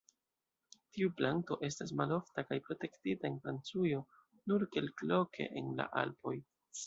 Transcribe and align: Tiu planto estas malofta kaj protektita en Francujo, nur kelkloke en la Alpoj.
Tiu 0.95 1.09
planto 1.19 1.57
estas 1.67 1.93
malofta 1.99 2.45
kaj 2.47 2.57
protektita 2.69 3.29
en 3.29 3.37
Francujo, 3.45 4.01
nur 4.53 4.67
kelkloke 4.77 5.51
en 5.63 5.69
la 5.81 5.89
Alpoj. 6.05 6.35